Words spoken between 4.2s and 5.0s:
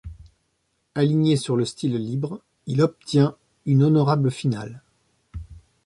finale.